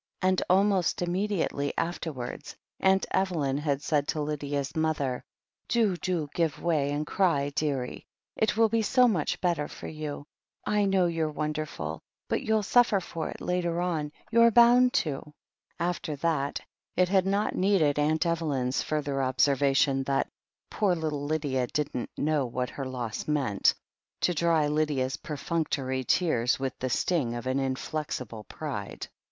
And 0.23 0.41
almost 0.49 1.03
immediately 1.03 1.75
afterwards 1.77 2.55
Aunt 2.79 3.05
Evelyn 3.11 3.59
had 3.59 3.83
said 3.83 4.07
to 4.07 4.21
Lydia's 4.21 4.75
mother: 4.75 5.23
"Do, 5.67 5.95
do 5.95 6.27
give 6.33 6.59
way 6.59 6.89
and 6.91 7.05
cry, 7.05 7.51
dearie. 7.51 8.07
It 8.35 8.57
will 8.57 8.67
be 8.67 8.81
so 8.81 9.07
much 9.07 9.39
better 9.41 9.67
for 9.67 9.85
you. 9.87 10.25
I 10.65 10.85
know 10.85 11.05
you're 11.05 11.29
wonderful, 11.29 12.01
but 12.29 12.41
you'll 12.41 12.63
suffer 12.63 12.99
for 12.99 13.29
it 13.29 13.41
later 13.41 13.79
on. 13.79 14.11
You're 14.31 14.49
bound 14.49 14.93
to." 15.05 15.33
After 15.79 16.15
that 16.15 16.59
it 16.97 17.09
had 17.09 17.27
not 17.27 17.53
needed 17.53 17.99
Aunt 17.99 18.25
Evelyn's 18.25 18.81
further 18.81 19.11
THE 19.13 19.17
HEEL 19.19 19.19
OF 19.29 19.35
ACHILLES 19.35 19.45
3 19.45 19.51
observation 19.51 20.03
that 20.05 20.29
"poor 20.71 20.95
little 20.95 21.25
Lydia 21.25 21.67
didn't 21.67 22.09
know 22.17 22.47
what 22.47 22.71
her 22.71 22.85
loss 22.85 23.27
meant" 23.27 23.75
to 24.21 24.33
dry 24.33 24.67
Lydia's 24.67 25.17
perfunctory 25.17 26.03
tears 26.03 26.59
with 26.59 26.75
the 26.79 26.89
sting 26.89 27.35
of 27.35 27.45
an 27.45 27.59
inflexible 27.59 28.45
pride. 28.45 29.07